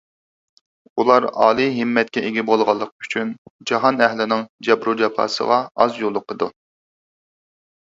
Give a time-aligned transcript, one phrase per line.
[1.01, 3.35] ئۇلار ئالىي ھىممەتكە ئىگە بولغانلىقى ئۈچۈن،
[3.73, 6.51] جاھان ئەھلىنىڭ جەبرۇ جاپاسىغا ئاز يولۇقىدۇ.